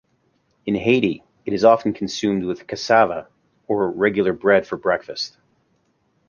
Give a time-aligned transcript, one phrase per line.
[0.65, 3.27] In Haiti, it is often consumed with cassava
[3.67, 5.37] or regular bread for breakfast.